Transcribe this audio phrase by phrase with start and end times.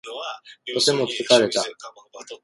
[0.75, 1.63] とても疲れた